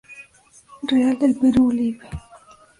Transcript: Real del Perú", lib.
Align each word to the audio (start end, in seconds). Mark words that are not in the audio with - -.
Real 0.93 1.15
del 1.19 1.37
Perú", 1.37 1.69
lib. 1.69 1.99